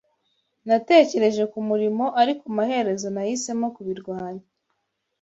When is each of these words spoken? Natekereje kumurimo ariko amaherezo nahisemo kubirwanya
Natekereje 0.67 1.43
kumurimo 1.51 2.05
ariko 2.21 2.43
amaherezo 2.51 3.07
nahisemo 3.15 3.65
kubirwanya 3.75 4.45